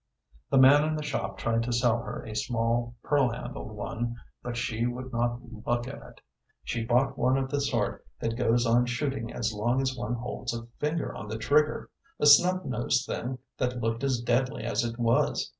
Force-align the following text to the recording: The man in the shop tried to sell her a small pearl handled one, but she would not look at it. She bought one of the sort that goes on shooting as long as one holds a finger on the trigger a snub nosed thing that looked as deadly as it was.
The 0.49 0.57
man 0.57 0.83
in 0.83 0.95
the 0.95 1.03
shop 1.03 1.37
tried 1.37 1.61
to 1.61 1.71
sell 1.71 1.99
her 2.01 2.23
a 2.25 2.33
small 2.35 2.95
pearl 3.03 3.29
handled 3.29 3.71
one, 3.71 4.15
but 4.41 4.57
she 4.57 4.87
would 4.87 5.13
not 5.13 5.37
look 5.67 5.87
at 5.87 6.01
it. 6.01 6.21
She 6.63 6.83
bought 6.83 7.19
one 7.19 7.37
of 7.37 7.51
the 7.51 7.61
sort 7.61 8.03
that 8.19 8.35
goes 8.35 8.65
on 8.65 8.87
shooting 8.87 9.31
as 9.31 9.53
long 9.53 9.79
as 9.79 9.95
one 9.95 10.15
holds 10.15 10.55
a 10.57 10.65
finger 10.79 11.13
on 11.13 11.27
the 11.27 11.37
trigger 11.37 11.91
a 12.19 12.25
snub 12.25 12.65
nosed 12.65 13.05
thing 13.05 13.37
that 13.59 13.79
looked 13.79 14.03
as 14.03 14.21
deadly 14.21 14.63
as 14.63 14.83
it 14.83 14.97
was. 14.97 15.47